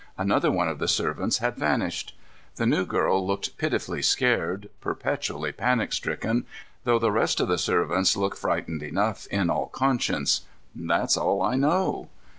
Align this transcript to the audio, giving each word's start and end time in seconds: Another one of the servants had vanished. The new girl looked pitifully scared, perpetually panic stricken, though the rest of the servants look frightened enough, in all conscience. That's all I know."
Another 0.17 0.49
one 0.49 0.67
of 0.67 0.79
the 0.79 0.87
servants 0.87 1.37
had 1.37 1.57
vanished. 1.57 2.17
The 2.55 2.65
new 2.65 2.87
girl 2.87 3.23
looked 3.23 3.55
pitifully 3.59 4.01
scared, 4.01 4.67
perpetually 4.81 5.51
panic 5.51 5.93
stricken, 5.93 6.47
though 6.85 6.97
the 6.97 7.11
rest 7.11 7.39
of 7.39 7.47
the 7.47 7.59
servants 7.59 8.17
look 8.17 8.35
frightened 8.35 8.81
enough, 8.81 9.27
in 9.27 9.51
all 9.51 9.67
conscience. 9.67 10.41
That's 10.75 11.17
all 11.17 11.43
I 11.43 11.53
know." 11.53 12.09